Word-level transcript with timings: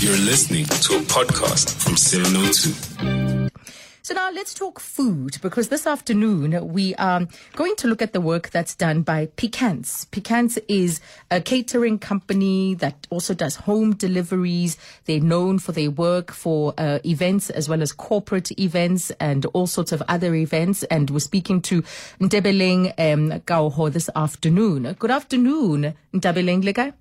You're 0.00 0.16
listening 0.16 0.64
to 0.64 0.96
a 0.96 1.00
podcast 1.00 1.74
from 1.74 1.94
702. 1.94 3.50
So 4.00 4.14
now 4.14 4.30
let's 4.30 4.54
talk 4.54 4.80
food 4.80 5.36
because 5.42 5.68
this 5.68 5.86
afternoon 5.86 6.72
we 6.72 6.94
are 6.94 7.26
going 7.52 7.76
to 7.76 7.86
look 7.86 8.00
at 8.00 8.14
the 8.14 8.20
work 8.22 8.48
that's 8.48 8.74
done 8.74 9.02
by 9.02 9.26
Piquants. 9.36 10.06
Piquants 10.06 10.58
is 10.68 11.02
a 11.30 11.42
catering 11.42 11.98
company 11.98 12.72
that 12.76 13.06
also 13.10 13.34
does 13.34 13.56
home 13.56 13.92
deliveries. 13.94 14.78
They're 15.04 15.20
known 15.20 15.58
for 15.58 15.72
their 15.72 15.90
work 15.90 16.32
for 16.32 16.72
uh, 16.78 17.00
events 17.04 17.50
as 17.50 17.68
well 17.68 17.82
as 17.82 17.92
corporate 17.92 18.58
events 18.58 19.10
and 19.20 19.44
all 19.52 19.66
sorts 19.66 19.92
of 19.92 20.02
other 20.08 20.34
events. 20.34 20.82
And 20.84 21.10
we're 21.10 21.18
speaking 21.18 21.60
to 21.60 21.82
Ndebeleng 22.18 22.94
um, 22.98 23.40
Kauho 23.40 23.92
this 23.92 24.08
afternoon. 24.16 24.96
Good 24.98 25.10
afternoon, 25.10 25.94
Ndebeleng 26.14 26.62
Lega. 26.62 26.94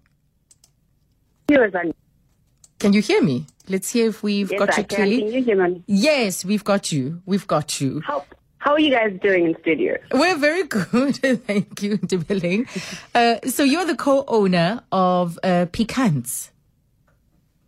Can 2.80 2.93
you 2.93 3.02
hear 3.02 3.21
me? 3.21 3.46
Let's 3.68 3.89
hear 3.91 4.07
if 4.09 4.23
we've 4.23 4.52
Yes, 4.52 4.59
got 4.59 4.73
I 4.73 4.77
you 4.81 4.84
can. 4.88 4.95
clearly. 4.95 5.20
Can 5.23 5.34
you 5.34 5.44
hear 5.44 5.67
me? 5.67 5.84
Yes, 5.88 6.45
we've 6.45 6.63
got 6.63 6.91
you. 6.91 7.21
We've 7.26 7.45
got 7.48 7.80
you. 7.81 8.02
How 8.05 8.26
How 8.59 8.73
are 8.73 8.80
you 8.80 8.91
guys 8.91 9.17
doing 9.21 9.45
in 9.45 9.55
studio? 9.62 9.98
We're 10.13 10.38
very 10.38 10.63
good. 10.63 11.16
Thank 11.48 11.81
you, 11.84 11.98
Ndebeleng. 11.98 12.68
Uh, 13.16 13.48
so 13.49 13.63
you're 13.63 13.85
the 13.85 13.95
co-owner 13.95 14.81
of 14.91 15.38
uh, 15.44 15.66
Piquants. 15.71 16.52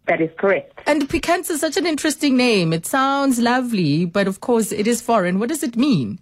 That 0.08 0.20
is 0.20 0.30
correct. 0.38 0.80
And 0.88 1.08
Piquants 1.10 1.50
is 1.50 1.62
such 1.62 1.78
an 1.78 1.86
interesting 1.86 2.36
name. 2.36 2.74
It 2.74 2.86
sounds 2.86 3.40
lovely, 3.40 4.06
but 4.06 4.28
of 4.28 4.42
course 4.42 4.72
it 4.72 4.88
is 4.88 5.02
foreign. 5.02 5.40
What 5.40 5.50
does 5.50 5.64
it 5.64 5.78
mean? 5.78 6.20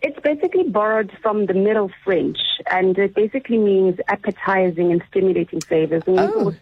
It's 0.00 0.18
basically 0.20 0.64
borrowed 0.64 1.10
from 1.22 1.46
the 1.46 1.54
Middle 1.54 1.90
French, 2.04 2.38
and 2.70 2.96
it 2.98 3.14
basically 3.14 3.56
means 3.58 3.98
appetizing 4.08 4.92
and 4.92 5.02
stimulating 5.10 5.60
flavors. 5.62 6.02
And 6.06 6.18
Oh. 6.20 6.54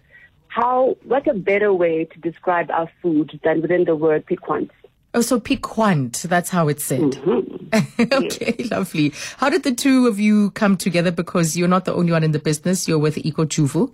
How 0.55 0.97
what 1.05 1.27
a 1.27 1.35
better 1.35 1.73
way 1.73 2.05
to 2.05 2.19
describe 2.19 2.71
our 2.71 2.91
food 3.01 3.41
than 3.43 3.63
within 3.63 3.85
the 3.85 3.97
word 3.97 4.27
piquant? 4.27 4.71
Oh, 5.15 5.21
so 5.21 5.41
piquant. 5.41 6.25
That's 6.29 6.51
how 6.51 6.69
it's 6.69 6.85
said. 6.85 7.17
okay, 8.01 8.55
lovely. 8.71 9.13
How 9.39 9.51
did 9.51 9.63
the 9.63 9.75
two 9.75 10.07
of 10.07 10.21
you 10.21 10.51
come 10.51 10.77
together? 10.77 11.11
Because 11.11 11.57
you're 11.57 11.69
not 11.69 11.85
the 11.85 11.95
only 11.95 12.13
one 12.13 12.25
in 12.25 12.33
the 12.33 12.39
business. 12.39 12.87
You're 12.87 12.99
with 12.99 13.19
Eco 13.19 13.45
Chuvu. 13.45 13.93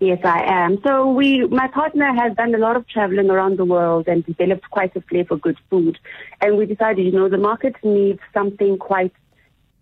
Yes, 0.00 0.20
I 0.24 0.42
am. 0.44 0.78
So 0.82 1.10
we, 1.12 1.46
my 1.46 1.68
partner 1.68 2.12
has 2.14 2.36
done 2.36 2.54
a 2.54 2.58
lot 2.58 2.76
of 2.76 2.86
traveling 2.88 3.30
around 3.30 3.58
the 3.58 3.64
world 3.64 4.08
and 4.08 4.26
developed 4.26 4.70
quite 4.70 4.94
a 4.96 5.00
flair 5.02 5.24
for 5.24 5.36
good 5.36 5.56
food. 5.70 5.98
And 6.40 6.58
we 6.58 6.66
decided, 6.66 7.04
you 7.04 7.12
know, 7.12 7.28
the 7.28 7.38
market 7.38 7.76
needs 7.84 8.20
something 8.32 8.76
quite 8.78 9.12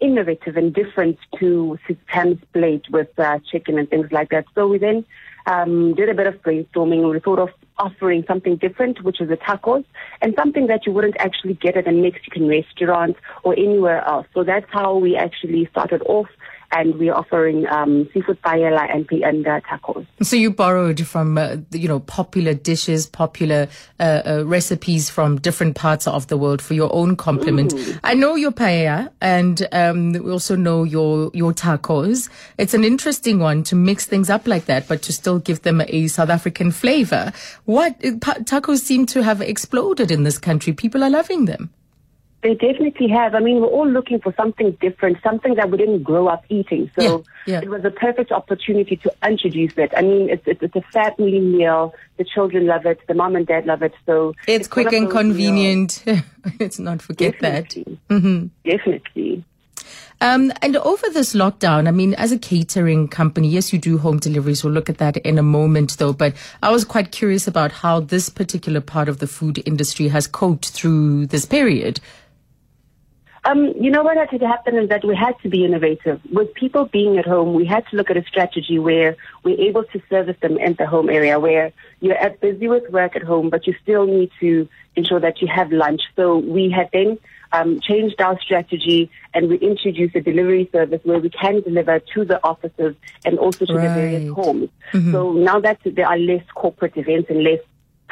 innovative 0.00 0.56
and 0.56 0.74
different 0.74 1.18
to 1.38 1.78
Sam's 2.12 2.40
plate 2.52 2.84
with 2.90 3.18
uh, 3.18 3.38
chicken 3.50 3.78
and 3.78 3.88
things 3.88 4.12
like 4.12 4.30
that. 4.30 4.44
So 4.54 4.66
we 4.66 4.78
then 4.78 5.04
um, 5.46 5.94
did 5.94 6.08
a 6.08 6.14
bit 6.14 6.26
of 6.26 6.34
brainstorming. 6.42 7.10
We 7.10 7.20
thought 7.20 7.38
of 7.38 7.50
offering 7.78 8.24
something 8.26 8.56
different, 8.56 9.02
which 9.02 9.20
is 9.20 9.28
the 9.28 9.36
tacos, 9.36 9.84
and 10.20 10.34
something 10.36 10.66
that 10.68 10.86
you 10.86 10.92
wouldn't 10.92 11.16
actually 11.18 11.54
get 11.54 11.76
at 11.76 11.88
a 11.88 11.92
Mexican 11.92 12.48
restaurant 12.48 13.16
or 13.42 13.54
anywhere 13.54 14.06
else. 14.06 14.26
So 14.34 14.44
that's 14.44 14.66
how 14.70 14.96
we 14.96 15.16
actually 15.16 15.66
started 15.66 16.02
off. 16.06 16.28
And 16.72 16.98
we're 16.98 17.14
offering 17.14 17.66
um, 17.68 18.08
seafood 18.12 18.40
paella 18.42 18.92
and, 18.92 19.06
and 19.22 19.46
uh, 19.46 19.60
tacos. 19.60 20.06
So 20.22 20.36
you 20.36 20.50
borrowed 20.50 21.06
from, 21.06 21.36
uh, 21.36 21.56
you 21.70 21.86
know, 21.86 22.00
popular 22.00 22.54
dishes, 22.54 23.06
popular 23.06 23.68
uh, 24.00 24.22
uh, 24.24 24.44
recipes 24.46 25.10
from 25.10 25.38
different 25.38 25.76
parts 25.76 26.06
of 26.06 26.28
the 26.28 26.36
world 26.36 26.62
for 26.62 26.74
your 26.74 26.92
own 26.94 27.16
complement. 27.16 27.74
I 28.02 28.14
know 28.14 28.36
your 28.36 28.52
paella, 28.52 29.10
and 29.20 29.68
um, 29.72 30.12
we 30.12 30.30
also 30.30 30.56
know 30.56 30.84
your 30.84 31.30
your 31.34 31.52
tacos. 31.52 32.30
It's 32.56 32.74
an 32.74 32.84
interesting 32.84 33.38
one 33.38 33.62
to 33.64 33.76
mix 33.76 34.06
things 34.06 34.30
up 34.30 34.46
like 34.48 34.64
that, 34.64 34.88
but 34.88 35.02
to 35.02 35.12
still 35.12 35.38
give 35.38 35.62
them 35.62 35.82
a 35.86 36.08
South 36.08 36.30
African 36.30 36.72
flavor. 36.72 37.32
What 37.66 38.02
uh, 38.04 38.16
pa- 38.20 38.40
tacos 38.40 38.80
seem 38.80 39.06
to 39.06 39.22
have 39.22 39.40
exploded 39.40 40.10
in 40.10 40.22
this 40.22 40.38
country. 40.38 40.72
People 40.72 41.04
are 41.04 41.10
loving 41.10 41.44
them. 41.44 41.70
They 42.42 42.54
definitely 42.54 43.08
have. 43.08 43.36
I 43.36 43.40
mean, 43.40 43.60
we're 43.60 43.68
all 43.68 43.88
looking 43.88 44.20
for 44.20 44.34
something 44.36 44.72
different, 44.80 45.18
something 45.22 45.54
that 45.54 45.70
we 45.70 45.78
didn't 45.78 46.02
grow 46.02 46.26
up 46.26 46.44
eating. 46.48 46.90
So 46.98 47.24
Yeah, 47.46 47.54
yeah. 47.54 47.60
it 47.62 47.68
was 47.68 47.84
a 47.84 47.90
perfect 47.90 48.32
opportunity 48.32 48.96
to 48.96 49.12
introduce 49.24 49.74
it. 49.78 49.92
I 49.96 50.02
mean, 50.02 50.28
it's, 50.28 50.42
it's, 50.46 50.62
it's 50.62 50.74
a 50.74 50.82
family 50.92 51.38
meal. 51.38 51.94
The 52.16 52.24
children 52.24 52.66
love 52.66 52.84
it. 52.84 52.98
The 53.06 53.14
mom 53.14 53.36
and 53.36 53.46
dad 53.46 53.66
love 53.66 53.82
it. 53.82 53.92
So 54.06 54.34
It's, 54.48 54.66
quick 54.66 54.92
and 54.92 55.08
convenient. 55.08 56.02
Let's 56.60 56.80
not 56.80 57.00
forget 57.00 57.36
that. 57.40 57.68
Definitely. 58.08 58.50
Definitely. 58.64 59.44
Um, 60.20 60.52
and 60.62 60.76
over 60.76 61.10
this 61.10 61.34
lockdown, 61.34 61.88
I 61.88 61.90
mean, 61.90 62.14
as 62.14 62.30
a 62.30 62.38
catering 62.38 63.08
company, 63.08 63.48
yes, 63.48 63.72
you 63.72 63.78
do 63.80 63.98
home 63.98 64.20
deliveries. 64.20 64.62
We'll 64.62 64.72
look 64.72 64.88
at 64.88 64.98
that 64.98 65.16
in 65.16 65.36
a 65.36 65.42
moment, 65.42 65.98
though. 65.98 66.12
But 66.12 66.34
I 66.62 66.70
was 66.70 66.84
quite 66.84 67.10
curious 67.10 67.48
about 67.48 67.72
how 67.72 67.98
this 67.98 68.28
particular 68.28 68.80
part 68.80 69.08
of 69.08 69.18
the 69.18 69.26
food 69.26 69.60
industry 69.66 70.06
has 70.08 70.28
coped 70.28 70.70
through 70.70 71.26
this 71.26 71.44
period. 71.44 71.98
Um, 73.44 73.72
you 73.80 73.90
know 73.90 74.04
what 74.04 74.16
had 74.16 74.30
to 74.38 74.46
happen 74.46 74.76
is 74.76 74.88
that 74.88 75.04
we 75.04 75.16
had 75.16 75.34
to 75.42 75.48
be 75.48 75.64
innovative. 75.64 76.20
With 76.30 76.54
people 76.54 76.84
being 76.84 77.18
at 77.18 77.26
home, 77.26 77.54
we 77.54 77.64
had 77.66 77.84
to 77.88 77.96
look 77.96 78.08
at 78.08 78.16
a 78.16 78.22
strategy 78.24 78.78
where 78.78 79.16
we're 79.42 79.58
able 79.60 79.82
to 79.84 80.00
service 80.08 80.36
them 80.40 80.58
in 80.58 80.74
the 80.78 80.86
home 80.86 81.10
area, 81.10 81.40
where 81.40 81.72
you're 82.00 82.16
at 82.16 82.40
busy 82.40 82.68
with 82.68 82.88
work 82.90 83.16
at 83.16 83.22
home, 83.22 83.50
but 83.50 83.66
you 83.66 83.74
still 83.82 84.06
need 84.06 84.30
to 84.38 84.68
ensure 84.94 85.18
that 85.18 85.42
you 85.42 85.48
have 85.48 85.72
lunch. 85.72 86.02
So 86.14 86.38
we 86.38 86.70
had 86.70 86.90
then 86.92 87.18
um, 87.50 87.80
changed 87.80 88.20
our 88.20 88.40
strategy 88.40 89.10
and 89.34 89.48
we 89.48 89.56
introduced 89.56 90.14
a 90.14 90.20
delivery 90.20 90.68
service 90.70 91.00
where 91.02 91.18
we 91.18 91.28
can 91.30 91.62
deliver 91.62 91.98
to 92.14 92.24
the 92.24 92.38
offices 92.44 92.94
and 93.24 93.38
also 93.38 93.66
to 93.66 93.72
the 93.72 93.78
various 93.80 94.22
Right. 94.28 94.44
homes. 94.44 94.70
So 95.10 95.32
now 95.32 95.58
that 95.60 95.78
there 95.84 96.06
are 96.06 96.18
less 96.18 96.44
corporate 96.54 96.96
events 96.96 97.28
and 97.28 97.42
less 97.42 97.60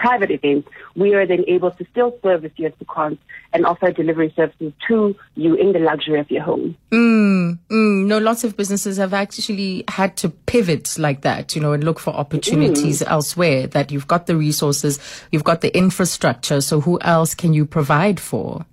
private 0.01 0.31
events, 0.31 0.67
we 0.97 1.15
are 1.15 1.27
then 1.27 1.45
able 1.47 1.71
to 1.73 1.87
still 1.91 2.19
service 2.23 2.53
your 2.57 2.71
Sukons 2.71 3.19
and 3.53 3.67
offer 3.67 3.93
delivery 3.93 4.33
services 4.35 4.73
to 4.89 5.15
you 5.35 5.55
in 5.55 5.73
the 5.73 5.79
luxury 5.79 6.19
of 6.19 6.31
your 6.31 6.43
home. 6.43 6.75
Mm, 6.91 7.59
mm, 7.71 8.07
no, 8.07 8.19
lots 8.19 8.43
of 8.43 8.57
businesses 8.57 8.97
have 8.97 9.13
actually 9.13 9.85
had 9.89 10.17
to 10.17 10.31
pivot 10.31 10.99
like 10.99 11.21
that, 11.21 11.55
you 11.55 11.61
know, 11.61 11.73
and 11.73 11.85
look 11.85 11.99
for 11.99 12.15
opportunities 12.15 13.03
elsewhere. 13.03 13.67
That 13.67 13.93
you've 13.93 14.09
got 14.09 14.27
the 14.27 14.37
resources, 14.37 14.99
you've 15.31 15.45
got 15.45 15.61
the 15.61 15.77
infrastructure. 15.77 16.63
So 16.63 16.81
who 16.81 16.99
else 17.03 17.35
can 17.35 17.53
you 17.53 17.67
provide 17.67 18.19
for? 18.19 18.65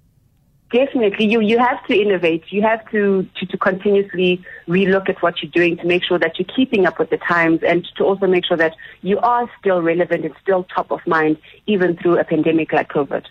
Definitely, 0.71 1.25
you 1.25 1.41
you 1.41 1.57
have 1.59 1.85
to 1.87 1.95
innovate. 1.95 2.43
You 2.49 2.61
have 2.61 2.89
to, 2.91 3.27
to 3.39 3.45
to 3.45 3.57
continuously 3.57 4.43
relook 4.67 5.09
at 5.09 5.21
what 5.21 5.41
you're 5.41 5.51
doing 5.51 5.77
to 5.77 5.85
make 5.85 6.03
sure 6.03 6.19
that 6.19 6.37
you're 6.37 6.47
keeping 6.55 6.85
up 6.85 6.99
with 6.99 7.09
the 7.09 7.17
times, 7.17 7.61
and 7.63 7.87
to 7.97 8.03
also 8.03 8.27
make 8.27 8.45
sure 8.45 8.57
that 8.57 8.75
you 9.01 9.17
are 9.19 9.49
still 9.59 9.81
relevant 9.81 10.25
and 10.25 10.33
still 10.41 10.63
top 10.65 10.91
of 10.91 10.99
mind, 11.07 11.37
even 11.67 11.95
through 11.97 12.17
a 12.19 12.23
pandemic 12.23 12.71
like 12.73 12.89
COVID. 12.89 13.25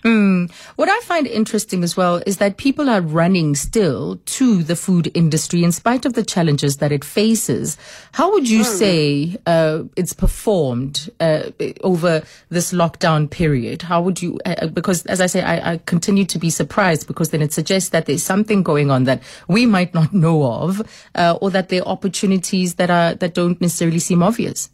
What 0.77 0.89
I 0.89 1.01
find 1.01 1.27
interesting 1.27 1.83
as 1.83 1.97
well 1.97 2.23
is 2.27 2.39
that 2.39 2.57
people 2.57 2.89
are 2.89 3.01
running 3.01 3.55
still 3.55 4.19
to 4.25 4.63
the 4.63 4.77
food 4.77 5.11
industry 5.15 5.65
in 5.65 5.73
spite 5.73 6.05
of 6.07 6.15
the 6.15 6.25
challenges 6.25 6.79
that 6.79 6.93
it 6.93 7.05
faces. 7.05 7.77
How 8.13 8.33
would 8.33 8.49
you 8.49 8.65
say 8.65 9.37
uh, 9.47 9.83
it's 9.97 10.13
performed 10.13 11.11
uh, 11.21 11.51
over 11.83 12.23
this 12.49 12.73
lockdown 12.73 13.31
period? 13.31 13.83
How 13.83 14.01
would 14.03 14.23
you, 14.23 14.39
uh, 14.45 14.69
because 14.69 15.05
as 15.07 15.21
I 15.21 15.27
say, 15.27 15.43
I, 15.43 15.73
I 15.73 15.81
continue 15.87 16.25
to 16.27 16.39
be 16.39 16.51
surprised 16.51 17.07
because 17.07 17.31
then 17.31 17.43
it 17.43 17.53
suggests 17.53 17.91
that 17.91 18.07
there's 18.07 18.23
something 18.23 18.63
going 18.63 18.91
on 18.91 19.05
that 19.05 19.23
we 19.49 19.67
might 19.67 19.93
not 19.95 20.13
know 20.13 20.45
of, 20.45 20.81
uh, 21.15 21.26
Uh, 21.27 21.39
or 21.41 21.51
that 21.51 21.69
there 21.71 21.83
are 21.83 21.89
opportunities 21.89 22.77
that 22.77 22.91
are 22.91 23.15
that 23.15 23.35
don't 23.35 23.61
necessarily 23.61 23.99
seem 23.99 24.23
obvious. 24.23 24.71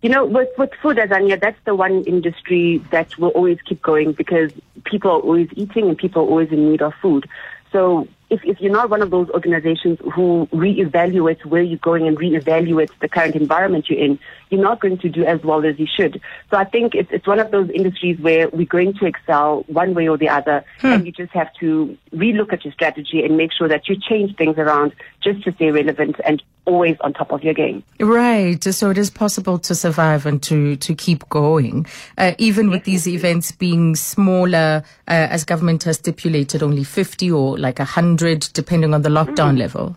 You 0.00 0.10
know, 0.10 0.24
with, 0.24 0.48
with 0.58 0.70
food, 0.82 0.96
Azania, 0.98 1.40
that's 1.40 1.58
the 1.64 1.74
one 1.74 2.04
industry 2.04 2.78
that 2.90 3.18
will 3.18 3.30
always 3.30 3.58
keep 3.66 3.80
going 3.82 4.12
because 4.12 4.52
people 4.84 5.10
are 5.10 5.20
always 5.20 5.48
eating 5.54 5.88
and 5.88 5.96
people 5.96 6.22
are 6.22 6.28
always 6.28 6.50
in 6.50 6.70
need 6.70 6.82
of 6.82 6.92
food. 7.00 7.28
So 7.72 8.06
if, 8.30 8.44
if 8.44 8.60
you're 8.60 8.72
not 8.72 8.90
one 8.90 9.02
of 9.02 9.10
those 9.10 9.28
organizations 9.30 9.98
who 10.14 10.48
reevaluates 10.52 11.44
where 11.44 11.62
you're 11.62 11.78
going 11.78 12.06
and 12.06 12.16
reevaluates 12.16 12.90
the 13.00 13.08
current 13.08 13.34
environment 13.36 13.88
you're 13.88 13.98
in, 13.98 14.18
you're 14.50 14.62
not 14.62 14.80
going 14.80 14.98
to 14.98 15.08
do 15.08 15.24
as 15.24 15.42
well 15.42 15.64
as 15.64 15.78
you 15.78 15.86
should. 15.86 16.20
So 16.50 16.56
I 16.56 16.64
think 16.64 16.94
it's, 16.94 17.10
it's 17.12 17.26
one 17.26 17.38
of 17.38 17.50
those 17.50 17.70
industries 17.70 18.18
where 18.20 18.48
we're 18.48 18.66
going 18.66 18.94
to 18.94 19.06
excel 19.06 19.64
one 19.68 19.94
way 19.94 20.08
or 20.08 20.16
the 20.16 20.28
other, 20.28 20.64
hmm. 20.80 20.86
and 20.86 21.06
you 21.06 21.12
just 21.12 21.32
have 21.32 21.52
to 21.60 21.96
relook 22.14 22.52
at 22.52 22.64
your 22.64 22.72
strategy 22.72 23.22
and 23.22 23.36
make 23.36 23.52
sure 23.52 23.68
that 23.68 23.88
you 23.88 23.96
change 23.96 24.36
things 24.36 24.56
around 24.58 24.94
just 25.22 25.42
to 25.44 25.52
stay 25.52 25.70
relevant 25.70 26.16
and 26.24 26.42
always 26.66 26.96
on 27.00 27.12
top 27.12 27.32
of 27.32 27.42
your 27.42 27.54
game. 27.54 27.82
Right. 28.00 28.62
So 28.62 28.90
it 28.90 28.98
is 28.98 29.10
possible 29.10 29.58
to 29.58 29.74
survive 29.74 30.26
and 30.26 30.42
to, 30.44 30.76
to 30.76 30.94
keep 30.94 31.28
going, 31.28 31.86
uh, 32.18 32.32
even 32.38 32.70
with 32.70 32.84
these 32.84 33.06
events 33.06 33.52
being 33.52 33.94
smaller, 33.94 34.82
uh, 35.08 35.10
as 35.10 35.44
government 35.44 35.84
has 35.84 35.96
stipulated, 35.96 36.62
only 36.62 36.84
50 36.84 37.30
or 37.30 37.58
like 37.58 37.78
100, 37.78 38.48
depending 38.52 38.94
on 38.94 39.02
the 39.02 39.08
lockdown 39.08 39.58
level. 39.58 39.96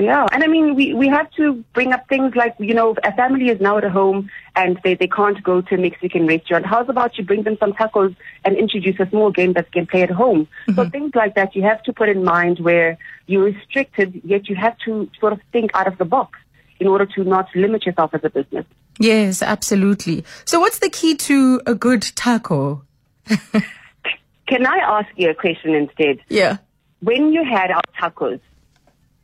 Yeah, 0.00 0.26
and 0.32 0.42
I 0.42 0.46
mean, 0.46 0.74
we, 0.74 0.94
we 0.94 1.08
have 1.08 1.30
to 1.32 1.62
bring 1.74 1.92
up 1.92 2.08
things 2.08 2.34
like, 2.34 2.54
you 2.58 2.72
know, 2.72 2.96
a 3.04 3.12
family 3.12 3.50
is 3.50 3.60
now 3.60 3.76
at 3.76 3.84
home 3.84 4.30
and 4.56 4.80
they, 4.82 4.94
they 4.94 5.06
can't 5.06 5.42
go 5.42 5.60
to 5.60 5.74
a 5.74 5.78
Mexican 5.78 6.26
restaurant. 6.26 6.64
How's 6.64 6.88
about 6.88 7.18
you 7.18 7.24
bring 7.24 7.42
them 7.42 7.58
some 7.60 7.74
tacos 7.74 8.16
and 8.44 8.56
introduce 8.56 8.98
a 8.98 9.08
small 9.10 9.30
game 9.30 9.52
that 9.52 9.70
can 9.72 9.86
play 9.86 10.02
at 10.02 10.10
home? 10.10 10.48
So 10.66 10.72
mm-hmm. 10.72 10.88
things 10.88 11.14
like 11.14 11.34
that 11.34 11.54
you 11.54 11.62
have 11.64 11.82
to 11.82 11.92
put 11.92 12.08
in 12.08 12.24
mind 12.24 12.60
where 12.60 12.96
you're 13.26 13.44
restricted, 13.44 14.22
yet 14.24 14.48
you 14.48 14.56
have 14.56 14.76
to 14.86 15.10
sort 15.20 15.34
of 15.34 15.40
think 15.52 15.70
out 15.74 15.86
of 15.86 15.98
the 15.98 16.06
box 16.06 16.38
in 16.78 16.86
order 16.86 17.04
to 17.04 17.24
not 17.24 17.48
limit 17.54 17.84
yourself 17.84 18.14
as 18.14 18.22
a 18.24 18.30
business. 18.30 18.64
Yes, 18.98 19.42
absolutely. 19.42 20.24
So, 20.46 20.60
what's 20.60 20.78
the 20.78 20.90
key 20.90 21.14
to 21.14 21.60
a 21.66 21.74
good 21.74 22.02
taco? 22.02 22.84
Can 23.26 24.66
I 24.66 24.78
ask 24.78 25.08
you 25.16 25.30
a 25.30 25.34
question 25.34 25.74
instead? 25.74 26.18
Yeah. 26.28 26.58
When 27.00 27.32
you 27.32 27.44
had 27.44 27.70
our 27.70 27.82
tacos, 28.00 28.40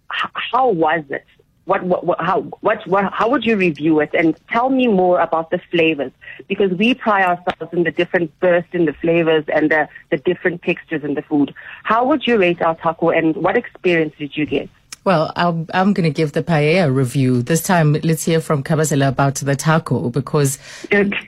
how 0.08 0.70
was 0.70 1.04
it? 1.10 1.24
What, 1.64 1.82
what, 1.82 2.06
what, 2.06 2.20
how, 2.20 2.42
what, 2.60 2.86
what, 2.86 3.12
how 3.12 3.28
would 3.28 3.44
you 3.44 3.56
review 3.56 3.98
it? 3.98 4.10
And 4.14 4.38
tell 4.48 4.70
me 4.70 4.86
more 4.86 5.18
about 5.18 5.50
the 5.50 5.58
flavors 5.70 6.12
because 6.46 6.70
we 6.70 6.94
pride 6.94 7.24
ourselves 7.24 7.72
in 7.72 7.82
the 7.82 7.90
different 7.90 8.38
burst 8.38 8.68
in 8.72 8.84
the 8.84 8.92
flavors 8.92 9.44
and 9.52 9.70
the, 9.72 9.88
the 10.10 10.18
different 10.18 10.62
textures 10.62 11.02
in 11.02 11.14
the 11.14 11.22
food. 11.22 11.52
How 11.82 12.06
would 12.06 12.24
you 12.24 12.38
rate 12.38 12.62
our 12.62 12.76
taco 12.76 13.10
and 13.10 13.34
what 13.34 13.56
experience 13.56 14.14
did 14.16 14.36
you 14.36 14.46
get? 14.46 14.70
Well, 15.06 15.32
I'm, 15.36 15.68
I'm 15.72 15.92
going 15.92 16.02
to 16.02 16.10
give 16.10 16.32
the 16.32 16.42
paella 16.42 16.92
review. 16.92 17.40
This 17.40 17.62
time, 17.62 17.92
let's 18.02 18.24
hear 18.24 18.40
from 18.40 18.64
Kabazela 18.64 19.06
about 19.06 19.36
the 19.36 19.54
taco 19.54 20.10
because 20.10 20.58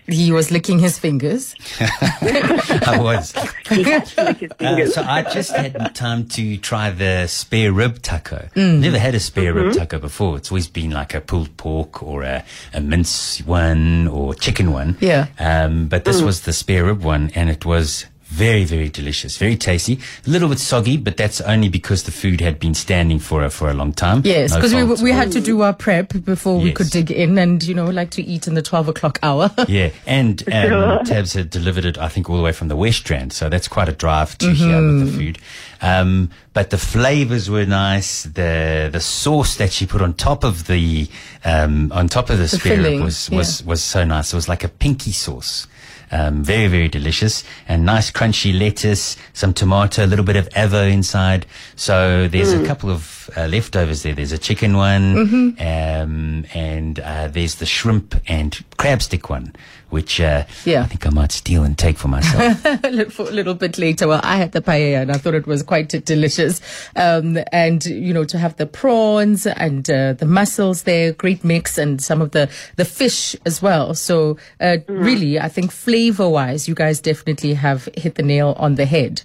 he 0.09 0.33
was 0.33 0.51
licking 0.51 0.81
his 0.81 0.99
fingers. 0.99 1.55
I 1.81 2.99
was. 3.01 3.33
He 3.69 3.85
had 3.85 4.05
to 4.07 4.25
lick 4.25 4.39
his 4.39 4.51
Uh, 4.59 4.87
so 4.89 5.03
I 5.03 5.23
just 5.23 5.53
had 5.55 5.95
time 5.95 6.27
to 6.31 6.57
try 6.57 6.91
the 6.91 7.29
spare 7.29 7.71
rib 7.71 8.03
taco. 8.03 8.49
Never 8.57 8.99
had 8.99 9.15
a 9.15 9.21
spare 9.21 9.55
rib 9.55 9.73
taco 9.75 10.01
before. 10.01 10.37
It's 10.39 10.51
always 10.51 10.67
been 10.67 10.91
like 10.91 11.15
a 11.15 11.21
pulled 11.21 11.57
pork 11.57 12.03
or 12.03 12.25
a, 12.25 12.45
a 12.75 12.81
mince 12.81 13.39
one 13.47 14.09
or 14.09 14.35
chicken 14.35 14.73
one. 14.73 14.97
Yeah. 14.99 15.29
Um, 15.39 15.87
but 15.87 16.05
this 16.05 16.21
was 16.21 16.41
the 16.41 16.53
spare 16.53 16.87
rib 16.87 17.05
one 17.05 17.31
and 17.37 17.49
it 17.49 17.65
was 17.65 18.07
very, 18.29 18.65
very 18.65 18.91
delicious, 18.91 19.39
very 19.39 19.57
tasty. 19.57 19.99
A 20.27 20.31
little 20.31 20.49
bit 20.51 20.59
soggy, 20.59 20.99
but 20.99 21.17
that's 21.17 21.41
only 21.41 21.69
because 21.71 22.03
the 22.03 22.11
food 22.11 22.43
had 22.43 22.61
been 22.61 22.75
standing 22.75 23.19
for 23.19 23.43
a, 23.43 23.51
for 23.51 23.71
a 23.71 23.75
long 23.75 23.93
time. 23.95 24.21
Yes, 24.25 24.51
No 24.51 24.57
because 24.57 24.75
we, 24.75 25.11
we 25.11 25.13
had 25.13 25.33
to 25.33 25.41
do 25.41 25.63
our 25.63 25.73
prep 25.73 26.13
before 26.25 26.61
we 26.61 26.73
could 26.73 26.91
dig 26.91 27.11
in 27.11 27.39
and, 27.39 27.63
you 27.63 27.75
know, 27.75 27.87
like 27.87 28.11
to 28.11 28.23
eat 28.23 28.47
in 28.47 28.53
the 28.55 28.63
12 28.63 28.89
o'clock 28.89 29.19
hour. 29.23 29.51
Yeah, 29.69 29.91
and 30.07 30.43
um, 30.51 31.05
Tabs 31.05 31.35
had 31.35 31.51
delivered 31.51 31.85
it, 31.85 31.99
I 31.99 32.09
think, 32.09 32.31
all 32.31 32.37
the 32.39 32.43
way 32.43 32.53
from 32.53 32.69
the 32.69 32.77
West 32.77 33.09
Rand, 33.11 33.35
so 33.35 33.51
that's 33.51 33.69
quite 33.69 33.89
a 33.89 33.93
drive 33.93 34.39
to 34.39 34.51
here 34.51 34.81
with 34.81 35.07
the 35.07 35.19
food. 35.19 35.39
Um, 35.83 36.31
but 36.55 36.71
the 36.71 36.79
flavors 36.79 37.51
were 37.51 37.67
nice. 37.67 38.25
The 38.25 38.89
the 38.91 39.01
sauce 39.01 39.57
that 39.57 39.73
she 39.73 39.87
put 39.87 40.01
on 40.03 40.15
top 40.15 40.43
of 40.43 40.67
the 40.67 41.09
um, 41.45 41.93
on 41.93 42.09
top 42.09 42.31
of 42.31 42.39
the, 42.39 42.49
spare 42.49 42.77
rib 42.77 42.85
filling, 42.85 43.03
was 43.05 43.31
was 43.31 43.65
was 43.65 43.83
so 43.83 44.05
nice. 44.05 44.33
It 44.33 44.37
was 44.37 44.49
like 44.49 44.65
a 44.65 44.69
pinky 44.69 45.13
sauce. 45.13 45.67
Um, 46.11 46.43
very, 46.43 46.69
very 46.69 46.89
delicious 46.89 47.45
and 47.69 47.85
nice 47.85 48.11
crunchy 48.11 48.59
lettuce, 48.59 49.17
some 49.35 49.53
tomato, 49.53 50.05
a 50.05 50.07
little 50.07 50.25
bit 50.25 50.37
of 50.37 50.49
avo 50.51 50.91
inside. 50.91 51.45
So 51.77 52.29
there's 52.29 52.53
a 52.53 52.67
couple 52.67 52.91
of 52.91 53.29
uh, 53.37 53.47
leftovers 53.47 54.03
there. 54.03 54.15
There's 54.15 54.33
a 54.33 54.39
chicken 54.39 54.77
one, 54.77 55.57
um, 55.61 56.47
and 56.55 56.99
uh, 57.01 57.29
there's 57.29 57.57
the 57.57 57.67
shrimp 57.67 58.15
and 58.27 58.59
crab 58.79 59.03
stick 59.03 59.29
one, 59.29 59.55
which 59.91 60.21
uh, 60.21 60.45
Yeah. 60.65 60.83
I 60.83 60.87
think 60.87 61.07
I 61.07 61.11
might 61.11 61.33
steal 61.33 61.63
and 61.65 61.77
take 61.79 61.97
for 61.99 62.09
myself. 62.09 62.65
a 62.85 62.91
little- 62.91 63.11
for 63.11 63.23
a 63.29 63.33
little 63.33 63.55
bit 63.55 63.79
later. 63.79 64.07
Well, 64.09 64.21
I 64.23 64.37
had 64.37 64.53
the 64.53 64.61
paella 64.61 65.03
and 65.03 65.11
I 65.11 65.15
thought 65.17 65.35
it 65.35 65.47
was 65.47 65.63
quite 65.63 65.89
delicious. 66.05 66.61
Um, 66.97 67.39
and, 67.53 67.85
you 67.87 68.13
know, 68.13 68.25
to 68.25 68.39
have 68.39 68.57
the 68.57 68.67
prawns 68.67 69.47
and 69.47 69.89
uh, 69.89 70.13
the 70.15 70.27
mussels 70.27 70.83
there, 70.83 71.13
great 71.13 71.43
mix, 71.45 71.79
and 71.79 72.01
some 72.03 72.21
of 72.21 72.33
the, 72.33 72.51
the 72.77 72.85
fish 72.85 73.35
as 73.47 73.63
well. 73.63 73.95
So, 73.95 74.37
uh, 74.61 74.79
really, 74.89 75.41
I 75.41 75.49
think 75.49 75.73
flavor 75.73 76.29
wise, 76.29 76.69
you 76.69 76.75
guys 76.75 77.01
definitely 77.01 77.55
have 77.55 77.89
hit 77.97 78.17
the 78.17 78.23
nail 78.23 78.55
on 78.59 78.75
the 78.75 78.85
head. 78.87 79.23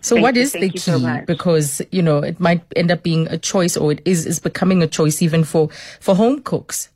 So 0.00 0.14
Thank 0.14 0.22
what 0.22 0.36
you, 0.36 0.42
is 0.42 0.52
the 0.52 0.60
thank 0.60 0.72
key? 0.74 0.78
so 0.78 1.22
because, 1.26 1.82
you 1.90 2.02
know, 2.02 2.18
it 2.18 2.38
might 2.38 2.62
end 2.76 2.92
up 2.92 3.02
being 3.02 3.26
a 3.28 3.36
choice 3.36 3.76
or 3.76 3.90
it 3.90 4.00
is, 4.04 4.26
is 4.26 4.38
becoming 4.38 4.80
a 4.80 4.86
choice 4.86 5.20
even 5.22 5.42
for, 5.42 5.70
for 5.98 6.14
home 6.14 6.40
cooks. 6.42 6.88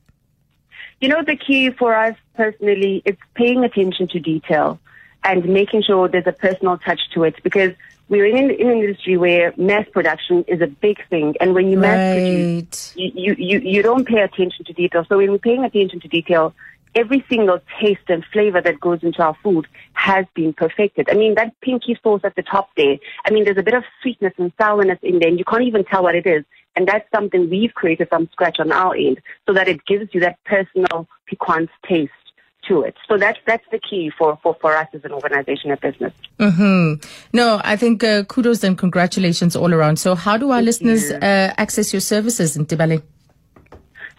You 1.00 1.08
know, 1.08 1.20
the 1.24 1.34
key 1.36 1.70
for 1.70 1.96
us 1.96 2.14
personally 2.34 3.02
it's 3.04 3.20
paying 3.34 3.64
attention 3.64 4.08
to 4.08 4.18
detail 4.18 4.80
and 5.24 5.44
making 5.48 5.82
sure 5.82 6.08
there's 6.08 6.26
a 6.26 6.32
personal 6.32 6.78
touch 6.78 7.00
to 7.14 7.24
it 7.24 7.36
because 7.42 7.72
we're 8.08 8.26
in, 8.26 8.50
in 8.50 8.68
an 8.68 8.78
industry 8.78 9.16
where 9.16 9.54
mass 9.56 9.86
production 9.90 10.44
is 10.48 10.60
a 10.60 10.66
big 10.66 10.98
thing. 11.08 11.34
And 11.40 11.54
when 11.54 11.68
you 11.68 11.78
mass 11.78 12.14
produce, 12.14 12.92
you, 12.96 13.12
you, 13.14 13.34
you, 13.38 13.58
you 13.60 13.82
don't 13.82 14.06
pay 14.06 14.20
attention 14.20 14.64
to 14.66 14.72
detail. 14.72 15.06
So 15.08 15.16
when 15.18 15.30
we're 15.30 15.38
paying 15.38 15.64
attention 15.64 16.00
to 16.00 16.08
detail, 16.08 16.54
every 16.94 17.24
single 17.28 17.60
taste 17.80 18.08
and 18.08 18.24
flavor 18.32 18.60
that 18.60 18.80
goes 18.80 19.02
into 19.02 19.22
our 19.22 19.36
food 19.42 19.66
has 19.94 20.26
been 20.34 20.52
perfected. 20.52 21.08
I 21.08 21.14
mean, 21.14 21.36
that 21.36 21.58
pinky 21.60 21.98
sauce 22.02 22.20
at 22.24 22.36
the 22.36 22.42
top 22.42 22.70
there, 22.76 22.98
I 23.24 23.30
mean, 23.30 23.44
there's 23.44 23.56
a 23.56 23.62
bit 23.62 23.74
of 23.74 23.84
sweetness 24.02 24.34
and 24.36 24.52
sourness 24.60 24.98
in 25.02 25.18
there, 25.18 25.28
and 25.28 25.38
you 25.38 25.44
can't 25.44 25.62
even 25.62 25.84
tell 25.84 26.02
what 26.02 26.14
it 26.14 26.26
is. 26.26 26.44
And 26.74 26.86
that's 26.86 27.08
something 27.14 27.48
we've 27.48 27.74
created 27.74 28.08
from 28.08 28.28
scratch 28.32 28.58
on 28.58 28.72
our 28.72 28.94
end 28.94 29.20
so 29.46 29.54
that 29.54 29.68
it 29.68 29.84
gives 29.86 30.12
you 30.12 30.20
that 30.20 30.38
personal 30.44 31.06
piquant 31.26 31.70
taste 31.88 32.12
to 32.68 32.82
it. 32.82 32.94
So 33.08 33.18
that's, 33.18 33.38
that's 33.46 33.64
the 33.70 33.78
key 33.78 34.10
for, 34.16 34.38
for, 34.42 34.56
for 34.60 34.76
us 34.76 34.88
as 34.92 35.04
an 35.04 35.12
organization 35.12 35.70
and 35.70 35.80
business. 35.80 36.12
No, 37.32 37.60
I 37.64 37.76
think 37.76 38.04
uh, 38.04 38.24
kudos 38.24 38.64
and 38.64 38.76
congratulations 38.76 39.56
all 39.56 39.72
around. 39.74 39.98
So, 39.98 40.14
how 40.14 40.36
do 40.36 40.50
our 40.50 40.62
listeners 40.62 41.10
uh, 41.10 41.54
access 41.56 41.92
your 41.92 42.00
services 42.00 42.56
in 42.56 42.66
Tibale? 42.66 43.02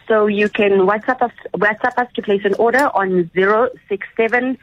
So 0.08 0.26
you 0.26 0.48
can 0.50 0.72
WhatsApp 0.80 1.22
us, 1.22 1.32
WhatsApp 1.54 1.96
us 1.96 2.08
to 2.14 2.22
place 2.22 2.44
an 2.44 2.54
order 2.54 2.90
on 2.94 3.30
067 3.34 4.58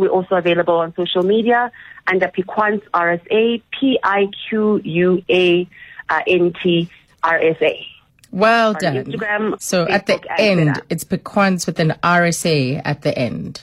We're 0.00 0.08
also 0.08 0.34
available 0.34 0.74
on 0.74 0.92
social 0.96 1.22
media 1.22 1.70
under 2.08 2.28
Piquant 2.28 2.82
RSA, 2.92 3.62
P-I-Q-U-A, 3.78 5.68
uh, 6.08 6.20
N-T, 6.26 6.90
R-S-A. 7.22 7.86
Well 8.36 8.74
On 8.74 8.80
done. 8.80 8.96
Instagram, 8.96 9.62
so, 9.62 9.88
at 9.88 10.04
the 10.04 10.20
end, 10.38 10.82
it's 10.90 11.04
Piquants 11.04 11.66
with 11.66 11.80
an 11.80 11.94
RSA 12.02 12.82
at 12.84 13.00
the 13.00 13.18
end. 13.18 13.62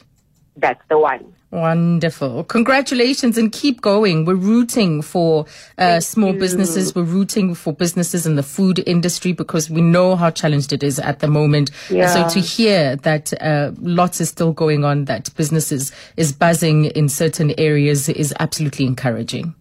That's 0.57 0.81
the 0.89 0.97
one. 0.97 1.31
Wonderful. 1.51 2.45
Congratulations 2.45 3.37
and 3.37 3.51
keep 3.51 3.81
going. 3.81 4.25
We're 4.25 4.33
rooting 4.33 5.03
for 5.03 5.45
uh, 5.77 5.99
small 5.99 6.33
businesses. 6.33 6.95
We're 6.95 7.03
rooting 7.03 7.53
for 7.53 7.71
businesses 7.71 8.25
in 8.25 8.35
the 8.35 8.41
food 8.41 8.81
industry 8.87 9.33
because 9.33 9.69
we 9.69 9.81
know 9.81 10.15
how 10.15 10.31
challenged 10.31 10.73
it 10.73 10.81
is 10.81 10.97
at 10.97 11.19
the 11.19 11.27
moment. 11.27 11.69
Yeah. 11.91 12.07
So 12.07 12.27
to 12.29 12.39
hear 12.39 12.95
that 12.95 13.31
uh, 13.39 13.73
lots 13.79 14.19
is 14.19 14.29
still 14.29 14.53
going 14.53 14.83
on, 14.83 15.05
that 15.05 15.29
businesses 15.35 15.91
is 16.17 16.33
buzzing 16.33 16.85
in 16.85 17.09
certain 17.09 17.53
areas 17.59 18.09
is 18.09 18.33
absolutely 18.39 18.87
encouraging. 18.87 19.53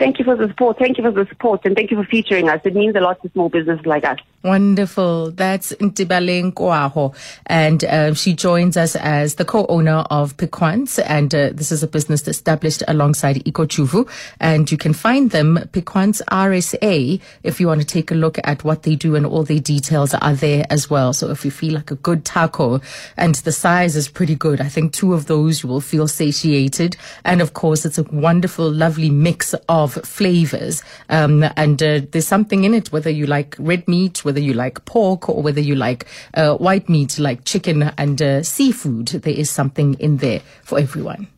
Thank 0.00 0.18
you 0.18 0.24
for 0.24 0.34
the 0.34 0.48
support. 0.48 0.78
Thank 0.78 0.96
you 0.96 1.04
for 1.04 1.10
the 1.10 1.26
support. 1.26 1.60
And 1.66 1.76
thank 1.76 1.90
you 1.90 1.98
for 1.98 2.08
featuring 2.08 2.48
us. 2.48 2.62
It 2.64 2.74
means 2.74 2.96
a 2.96 3.00
lot 3.00 3.20
to 3.20 3.28
small 3.32 3.50
businesses 3.50 3.84
like 3.84 4.02
us. 4.02 4.18
Wonderful. 4.42 5.32
That's 5.32 5.72
Ntibale 5.74 6.50
Nkoaho. 6.50 7.14
And 7.44 7.84
uh, 7.84 8.14
she 8.14 8.32
joins 8.32 8.78
us 8.78 8.96
as 8.96 9.34
the 9.34 9.44
co-owner 9.44 10.06
of 10.10 10.38
Piquants. 10.38 10.98
And 10.98 11.34
uh, 11.34 11.50
this 11.52 11.70
is 11.70 11.82
a 11.82 11.86
business 11.86 12.26
established 12.26 12.82
alongside 12.88 13.44
Ikochuvu. 13.44 14.08
And 14.40 14.72
you 14.72 14.78
can 14.78 14.94
find 14.94 15.32
them, 15.32 15.68
Piquants 15.72 16.22
RSA, 16.30 17.20
if 17.42 17.60
you 17.60 17.66
want 17.66 17.82
to 17.82 17.86
take 17.86 18.10
a 18.10 18.14
look 18.14 18.38
at 18.42 18.64
what 18.64 18.84
they 18.84 18.96
do 18.96 19.16
and 19.16 19.26
all 19.26 19.42
the 19.42 19.60
details 19.60 20.14
are 20.14 20.34
there 20.34 20.64
as 20.70 20.88
well. 20.88 21.12
So 21.12 21.30
if 21.30 21.44
you 21.44 21.50
feel 21.50 21.74
like 21.74 21.90
a 21.90 21.96
good 21.96 22.24
taco 22.24 22.80
and 23.18 23.34
the 23.34 23.52
size 23.52 23.96
is 23.96 24.08
pretty 24.08 24.34
good, 24.34 24.62
I 24.62 24.70
think 24.70 24.94
two 24.94 25.12
of 25.12 25.26
those 25.26 25.62
you 25.62 25.68
will 25.68 25.82
feel 25.82 26.08
satiated. 26.08 26.96
And 27.26 27.42
of 27.42 27.52
course, 27.52 27.84
it's 27.84 27.98
a 27.98 28.04
wonderful, 28.04 28.72
lovely 28.72 29.10
mix 29.10 29.52
of 29.68 29.89
flavors. 29.94 30.82
Um, 31.08 31.44
and 31.56 31.82
uh, 31.82 32.00
there's 32.10 32.26
something 32.26 32.64
in 32.64 32.74
it, 32.74 32.92
whether 32.92 33.10
you 33.10 33.26
like 33.26 33.56
red 33.58 33.86
meat, 33.88 34.24
whether 34.24 34.40
you 34.40 34.54
like 34.54 34.84
pork, 34.84 35.28
or 35.28 35.42
whether 35.42 35.60
you 35.60 35.74
like 35.74 36.06
uh, 36.34 36.54
white 36.56 36.88
meat 36.88 37.18
like 37.18 37.44
chicken 37.44 37.92
and 37.98 38.20
uh, 38.22 38.42
seafood. 38.42 39.08
There 39.08 39.34
is 39.34 39.50
something 39.50 39.94
in 39.94 40.18
there 40.18 40.40
for 40.62 40.78
everyone. 40.78 41.28